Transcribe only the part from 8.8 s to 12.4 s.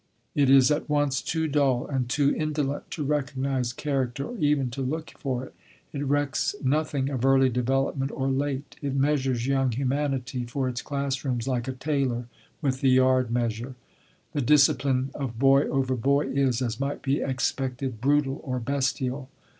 it measures young humanity for its class rooms like a tailor,